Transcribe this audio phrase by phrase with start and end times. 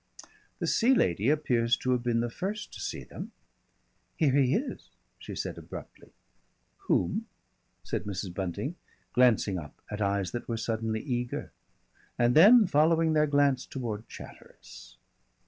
[0.57, 3.33] The Sea Lady appears to have been the first to see them.
[4.17, 4.89] "Here he is,"
[5.19, 6.09] she said abruptly.
[6.87, 7.27] "Whom?"
[7.83, 8.33] said Mrs.
[8.33, 8.77] Bunting,
[9.13, 11.51] glancing up at eyes that were suddenly eager,
[12.17, 14.97] and then following their glance towards Chatteris.